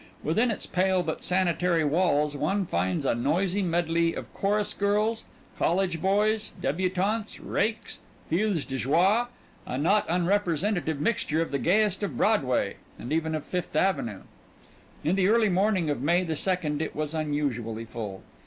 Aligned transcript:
Within 0.23 0.49
its 0.49 0.65
pale 0.65 1.03
but 1.03 1.23
sanitary 1.23 1.83
walls 1.83 2.35
one 2.35 2.65
finds 2.65 3.05
a 3.05 3.13
noisy 3.13 3.61
medley 3.61 4.15
of 4.15 4.33
chorus 4.33 4.73
girls, 4.73 5.25
college 5.59 6.01
boys, 6.01 6.53
débutantes, 6.59 7.37
rakes, 7.39 7.99
filles 8.27 8.65
de 8.65 8.77
joie 8.79 9.27
a 9.67 9.77
not 9.77 10.07
unrepresentative 10.09 10.99
mixture 10.99 11.39
of 11.43 11.51
the 11.51 11.59
gayest 11.59 12.01
of 12.01 12.17
Broadway, 12.17 12.77
and 12.97 13.13
even 13.13 13.35
of 13.35 13.45
Fifth 13.45 13.75
Avenue. 13.75 14.21
In 15.03 15.15
the 15.15 15.27
early 15.27 15.49
morning 15.49 15.87
of 15.91 16.01
May 16.01 16.23
the 16.23 16.35
second 16.35 16.81
it 16.81 16.95
was 16.95 17.13
unusually 17.13 17.85
full. 17.85 18.23